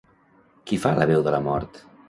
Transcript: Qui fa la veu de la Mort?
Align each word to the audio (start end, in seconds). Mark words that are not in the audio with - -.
Qui 0.71 0.79
fa 0.85 0.95
la 1.01 1.07
veu 1.13 1.23
de 1.29 1.37
la 1.37 1.45
Mort? 1.51 1.83